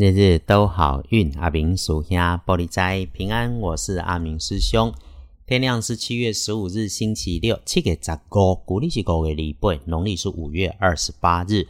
[0.00, 3.58] 日日都好运，阿明属下玻璃斋平安。
[3.58, 4.94] 我是阿明师兄。
[5.44, 7.58] 天亮是七月十五日，星期六。
[7.64, 11.66] 七月十五，古历是五月礼拜，农历是五月二十八日。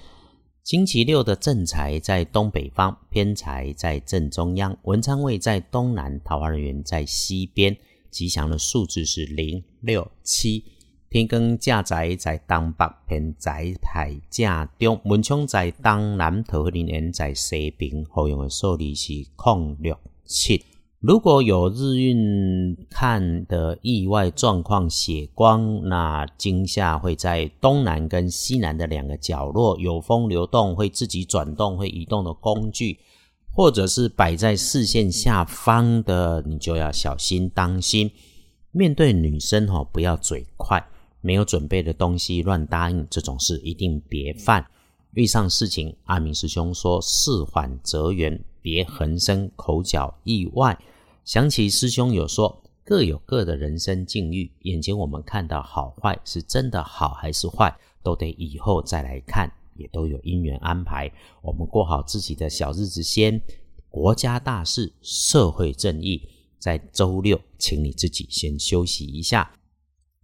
[0.62, 7.74] 星期六的正财在东北方，偏财在正中央，文昌位在东南，桃花人员在西边。
[8.10, 10.62] 吉祥的数字是零六七。
[11.10, 18.04] 天光正宅在东北，偏宅在正中，文昌在东南，桃花人缘在西边。
[18.10, 20.62] 好用的数字是空六七。
[21.00, 32.98] 如果有日运看的意外状况血光，那惊吓会在东南跟西南的两个角落，有风流动会自己转动会移动的工具，
[33.54, 38.10] 或者是摆在视线下方的，你就要小心当心。
[38.72, 40.86] 面对女生哈，不要嘴快。
[41.20, 44.66] 没有准备的东西乱答应，这种事一定别犯。
[45.14, 50.78] 遇上事情，阿明师兄说事缓则圆，别横生口角意外。
[51.24, 61.10] 想起师兄有说，各有各的人生境遇，眼前我们看到好坏，是真的好还是坏，都得以后再来看，也都有因缘安排。
[61.42, 63.40] 我们过好自己的小日子先，
[63.90, 69.50] 国家大事、社会正义，在周六，请你自己先休息一下。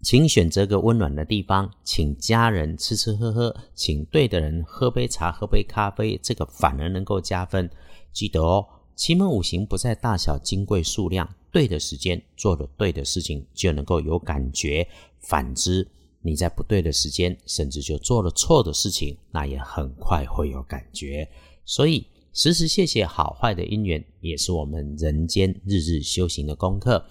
[0.04, 7.70] 请选择个温暖的地方，请家人吃吃喝喝，请对的人喝杯茶、喝杯咖啡，这个反而能够加分。
[8.12, 14.86] 记得哦，奇门五行不在大小、金贵、数量，对的时间做了对的事情，就能够有感觉。
[15.20, 15.88] 反之，
[16.20, 21.26] 你在不对的时间，甚至就做了错的事情，那也很快会有感觉。
[21.64, 27.02] 所以，时时谢谢好坏的姻缘，也是我们人间日日修行的功课。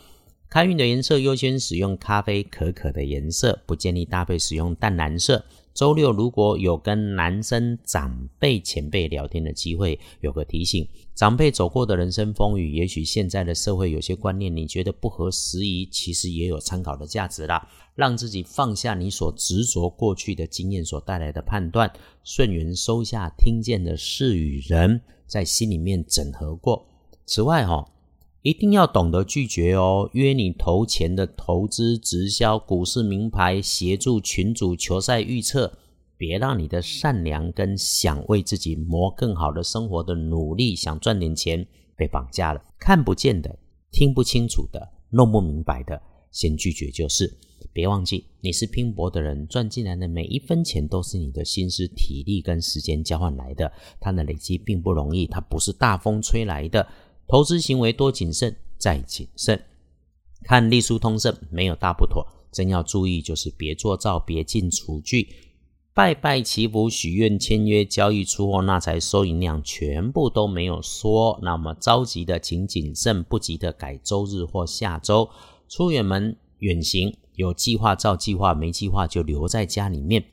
[0.54, 5.44] 开运的颜色优先使用咖啡可可的颜色，不建议搭配使用淡蓝色。
[5.74, 17.68] 周六如果有跟男生长辈前辈聊天的机会，有个提醒：长辈走过的人生风雨，也许现在的社会有些观念你觉得不合时宜，其实也有参考的价值啦。
[17.96, 21.92] 让自己放下你所执着过去的经验所带来的判断，
[22.24, 26.86] 顺缘收下听见的事与人，在心里面整合过。
[27.26, 27.84] 此外，哈。
[28.44, 30.10] 一定要懂得拒绝哦！
[30.12, 35.72] 约你投钱的投资、直销、股市名牌、协助群主球赛预测，
[36.18, 41.66] 别让你的善良跟想为自己谋更好的生活的努力，想赚点钱
[41.96, 42.62] 被绑架了。
[42.78, 43.58] 看不见的、
[43.94, 47.34] 听不清楚的、弄不明白的，先拒绝就是。
[47.72, 53.72] 别忘记，你是拼搏的人，赚进来的每一分钱都是你的心思、体力跟时间交换来的，
[54.02, 56.86] 它的累积并不容易，它不是大风吹来的。
[57.28, 59.64] 投资行为多谨慎，再谨慎。
[60.44, 65.30] 看隶书通胜没有大不妥，真要注意就是别做造，别进厨具。
[65.94, 71.40] 拜拜祈福许愿签约交易出货那才收银量全部都没有说。
[71.44, 75.30] 那么着急的请谨慎，不急的改周日或下周。
[75.70, 80.24] 出远门远行有计划照计划，没计划就留在家里面。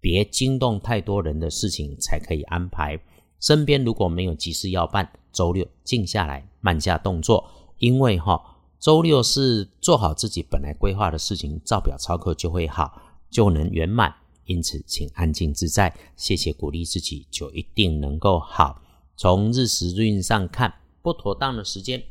[0.00, 3.00] 别惊动太多人的事情才可以安排。
[3.40, 5.08] 身边如果没有急事要办。
[5.34, 7.44] 周六静下来，慢下动作，
[7.78, 8.40] 因为哈，
[8.78, 14.14] 周六是做好自己本来规划的事情，照表操课就会好，就能圆满。
[14.46, 18.80] 因此，请安静自在，谢谢鼓励自己，就一定能够好。
[19.16, 20.72] 从日时运上看，
[21.02, 22.02] 不妥当的时间，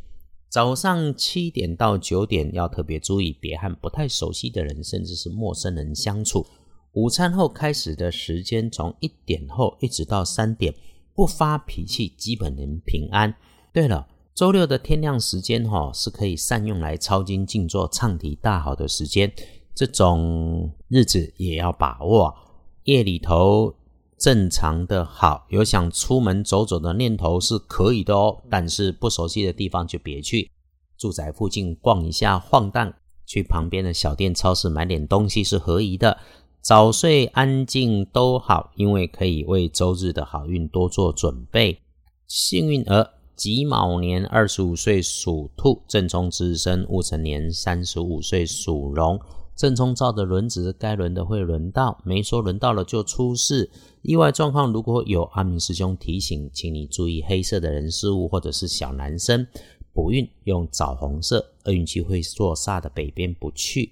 [0.50, 6.46] 早上七点到九点要特别注意，别和不太熟悉的人，甚至是陌生人相处。
[6.94, 10.74] 午餐后开始的时间，从一点后一直到三点。
[11.16, 13.34] 不发脾气，基本能平安。
[13.72, 19.32] 对了，周六的天亮时间哈，是可以善用来抄经静坐、唱题大好的时间。
[19.76, 22.36] 这种日子也要把握。
[22.84, 23.74] 夜里头
[24.18, 28.44] 正常的好，有想出门走走的念头是可以的哦。
[28.50, 30.52] 但是不熟悉的地方就别去。
[30.98, 32.94] 住宅附近逛一下晃荡，
[33.26, 36.18] 去旁边的小店、超市买点东西是合宜的。
[36.64, 41.78] 早睡安静都好，因为可以为周日的好运多做准备。
[42.26, 49.20] 幸运儿己卯年二十五岁属兔，正冲之身戊辰年三十五岁属龙。
[49.58, 53.70] 正冲照的轮子，该轮的会轮到，没说轮到了就出事。
[54.02, 59.46] 意外状况如果有，阿明师兄提醒，请你注意黑色的人事物或者是小男生。
[59.92, 63.92] 补运用枣红色，厄运气会坐煞的北边不去。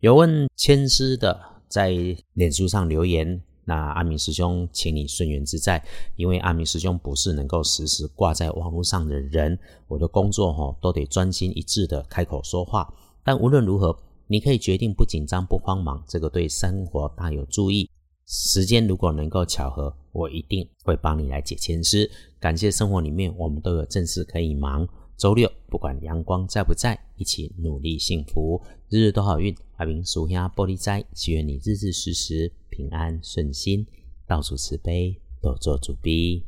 [0.00, 1.55] 有问签师的。
[1.68, 1.92] 在
[2.34, 5.84] 脸书上留言，那阿明师兄，请你顺缘自在，
[6.16, 9.58] 因为阿明师兄不是能够时时挂在网络上的人，
[9.88, 12.92] 我的工作哈都得专心一致的开口说话。
[13.24, 13.98] 但无论如何，
[14.28, 17.90] 你可以决定不紧张不慌忙，这个对生活大有注意。
[18.28, 22.10] 时间如果能够巧合，我一定会帮你来解签师。
[22.40, 24.86] 感谢生活里面我们都有正事可以忙。
[25.16, 28.60] 周六不管阳光在不在，一起努力幸福，
[28.90, 29.56] 日日都好运。
[29.76, 33.86] 阿明属下玻璃斋，祈愿你日日时时平安顺心，
[34.26, 36.44] 到处慈悲，多做主逼。